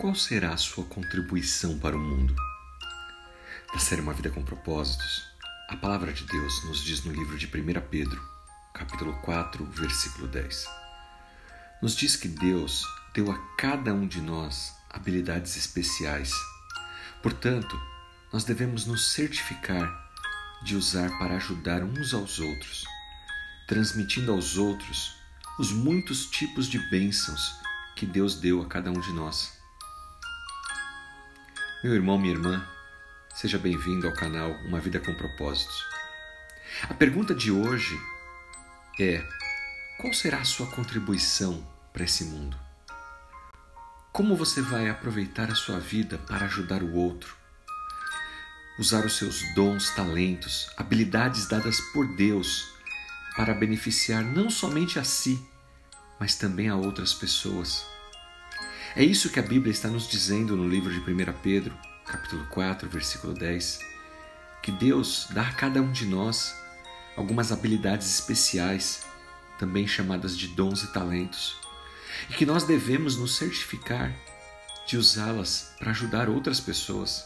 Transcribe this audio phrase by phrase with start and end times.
[0.00, 2.34] Qual será a sua contribuição para o mundo?
[3.70, 5.28] Da série Uma Vida com Propósitos,
[5.68, 7.50] a palavra de Deus nos diz no livro de 1
[7.90, 8.18] Pedro,
[8.72, 10.64] capítulo 4, versículo 10.
[11.82, 12.82] Nos diz que Deus
[13.12, 16.32] deu a cada um de nós habilidades especiais.
[17.22, 17.78] Portanto,
[18.32, 19.86] nós devemos nos certificar
[20.64, 22.86] de usar para ajudar uns aos outros,
[23.68, 25.14] transmitindo aos outros
[25.58, 27.54] os muitos tipos de bênçãos
[27.94, 29.59] que Deus deu a cada um de nós.
[31.82, 32.62] Meu irmão, minha irmã,
[33.34, 35.82] seja bem-vindo ao canal Uma Vida com Propósitos.
[36.82, 37.98] A pergunta de hoje
[39.00, 39.26] é:
[39.98, 42.54] qual será a sua contribuição para esse mundo?
[44.12, 47.34] Como você vai aproveitar a sua vida para ajudar o outro?
[48.78, 52.74] Usar os seus dons, talentos, habilidades dadas por Deus
[53.34, 55.42] para beneficiar não somente a si,
[56.18, 57.89] mas também a outras pessoas.
[58.96, 62.88] É isso que a Bíblia está nos dizendo no livro de 1 Pedro, capítulo 4,
[62.88, 63.78] versículo 10,
[64.64, 66.52] que Deus dá a cada um de nós
[67.16, 69.06] algumas habilidades especiais,
[69.60, 71.56] também chamadas de dons e talentos,
[72.28, 74.12] e que nós devemos nos certificar
[74.88, 77.24] de usá-las para ajudar outras pessoas.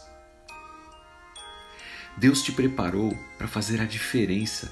[2.15, 4.71] Deus te preparou para fazer a diferença,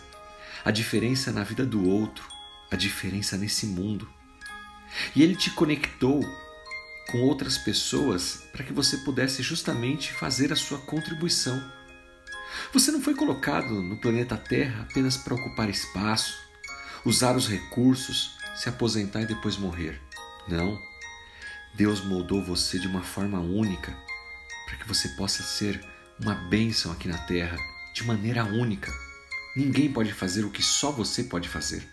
[0.63, 2.23] a diferença na vida do outro,
[2.69, 4.07] a diferença nesse mundo.
[5.15, 6.23] E Ele te conectou
[7.13, 11.63] com outras pessoas para que você pudesse justamente fazer a sua contribuição.
[12.73, 16.35] Você não foi colocado no planeta Terra apenas para ocupar espaço,
[17.05, 20.01] usar os recursos, se aposentar e depois morrer.
[20.47, 20.81] Não.
[21.75, 23.95] Deus moldou você de uma forma única
[24.65, 25.85] para que você possa ser
[26.19, 27.57] uma bênção aqui na Terra
[27.93, 28.91] de maneira única.
[29.55, 31.87] Ninguém pode fazer o que só você pode fazer.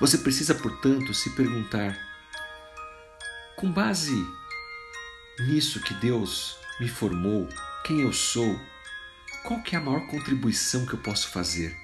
[0.00, 2.11] Você precisa, portanto, se perguntar
[3.56, 4.14] com base
[5.40, 7.48] nisso que Deus me formou,
[7.84, 8.58] quem eu sou,
[9.44, 11.76] qual que é a maior contribuição que eu posso fazer?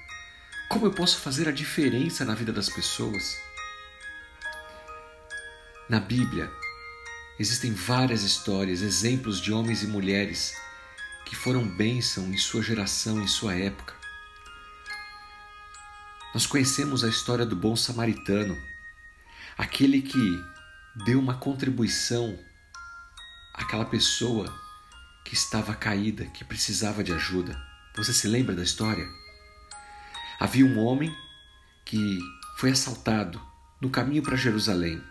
[0.69, 3.37] Como eu posso fazer a diferença na vida das pessoas?
[5.89, 6.51] Na Bíblia,
[7.39, 10.55] existem várias histórias, exemplos de homens e mulheres
[11.25, 13.93] que foram bênção em sua geração, em sua época.
[16.33, 18.55] Nós conhecemos a história do bom samaritano,
[19.57, 20.39] aquele que
[21.05, 22.37] deu uma contribuição
[23.53, 24.53] àquela pessoa
[25.23, 27.59] que estava caída, que precisava de ajuda.
[27.95, 29.07] Você se lembra da história?
[30.39, 31.15] Havia um homem
[31.85, 32.19] que
[32.57, 33.41] foi assaltado
[33.81, 35.01] no caminho para Jerusalém.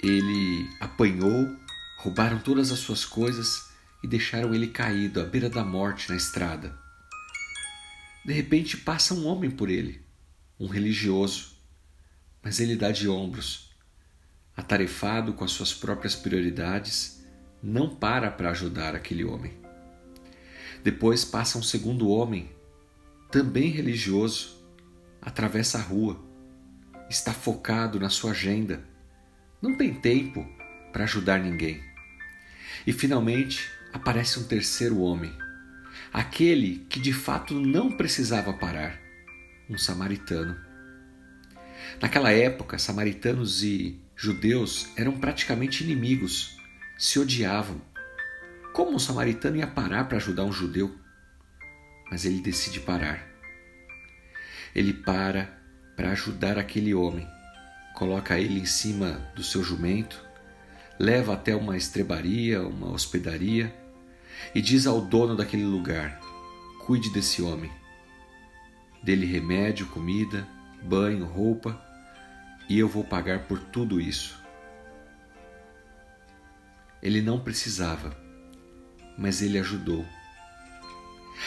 [0.00, 1.56] Ele apanhou,
[1.98, 3.68] roubaram todas as suas coisas
[4.02, 6.76] e deixaram ele caído à beira da morte na estrada.
[8.24, 10.04] De repente passa um homem por ele,
[10.58, 11.56] um religioso,
[12.42, 13.67] mas ele dá de ombros
[14.58, 17.24] atarefado com as suas próprias prioridades,
[17.62, 19.52] não para para ajudar aquele homem.
[20.82, 22.50] Depois passa um segundo homem,
[23.30, 24.60] também religioso,
[25.22, 26.20] atravessa a rua,
[27.08, 28.82] está focado na sua agenda,
[29.62, 30.44] não tem tempo
[30.92, 31.80] para ajudar ninguém.
[32.84, 35.32] E finalmente aparece um terceiro homem,
[36.12, 38.98] aquele que de fato não precisava parar,
[39.70, 40.58] um samaritano.
[42.02, 46.58] Naquela época, samaritanos e judeus eram praticamente inimigos,
[46.98, 47.80] se odiavam.
[48.74, 50.92] Como um samaritano ia parar para ajudar um judeu?
[52.10, 53.24] Mas ele decide parar.
[54.74, 55.56] Ele para
[55.96, 57.28] para ajudar aquele homem,
[57.94, 60.24] coloca ele em cima do seu jumento,
[60.98, 63.72] leva até uma estrebaria, uma hospedaria
[64.52, 66.20] e diz ao dono daquele lugar:
[66.84, 67.70] cuide desse homem.
[69.00, 70.46] Dele remédio, comida,
[70.82, 71.87] banho, roupa
[72.68, 74.38] e eu vou pagar por tudo isso.
[77.02, 78.16] Ele não precisava,
[79.16, 80.04] mas ele ajudou.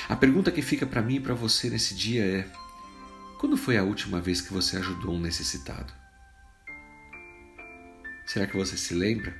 [0.08, 2.52] A pergunta que fica para mim e para você nesse dia é:
[3.40, 5.94] quando foi a última vez que você ajudou um necessitado?
[8.26, 9.36] Será que você se lembra?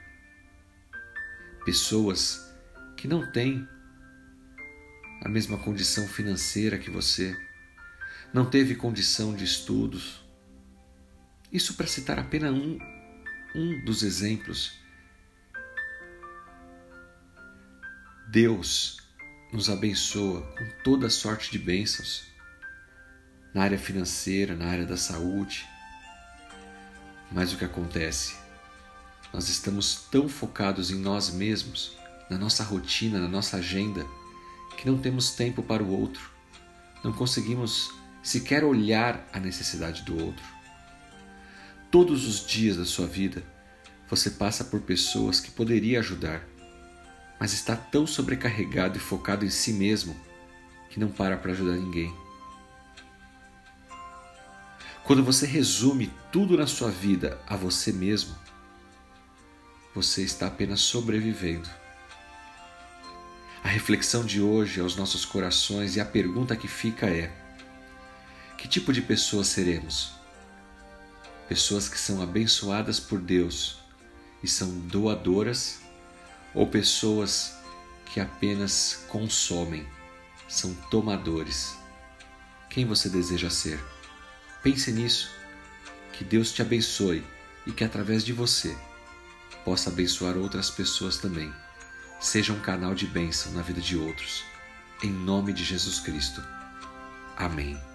[1.64, 2.54] Pessoas
[2.98, 3.68] que não têm
[5.24, 7.38] a mesma condição financeira que você,
[8.34, 10.21] não teve condição de estudos,
[11.52, 12.80] isso para citar apenas um,
[13.54, 14.80] um dos exemplos.
[18.30, 18.98] Deus
[19.52, 22.24] nos abençoa com toda sorte de bênçãos
[23.54, 25.68] na área financeira, na área da saúde.
[27.30, 28.36] Mas o que acontece?
[29.34, 31.98] Nós estamos tão focados em nós mesmos,
[32.30, 34.06] na nossa rotina, na nossa agenda,
[34.78, 36.32] que não temos tempo para o outro.
[37.04, 37.92] Não conseguimos
[38.24, 40.61] sequer olhar a necessidade do outro
[41.92, 43.44] todos os dias da sua vida,
[44.10, 46.46] Você passa por pessoas que poderia ajudar,
[47.40, 50.14] mas está tão sobrecarregado e focado em si mesmo
[50.90, 52.14] que não para para ajudar ninguém.
[55.06, 58.36] Quando você resume tudo na sua vida a você mesmo,
[59.96, 61.70] você está apenas sobrevivendo.
[63.64, 67.32] A reflexão de hoje aos nossos corações e a pergunta que fica é:
[68.58, 70.21] que tipo de pessoas seremos?
[71.52, 73.80] Pessoas que são abençoadas por Deus
[74.42, 75.82] e são doadoras
[76.54, 77.58] ou pessoas
[78.06, 79.86] que apenas consomem,
[80.48, 81.76] são tomadores?
[82.70, 83.84] Quem você deseja ser?
[84.64, 85.30] Pense nisso.
[86.14, 87.22] Que Deus te abençoe
[87.68, 88.74] e que através de você
[89.66, 91.54] possa abençoar outras pessoas também.
[92.22, 94.46] Seja um canal de bênção na vida de outros.
[95.04, 96.42] Em nome de Jesus Cristo.
[97.36, 97.91] Amém.